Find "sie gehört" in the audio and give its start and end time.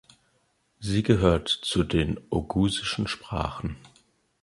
0.79-1.47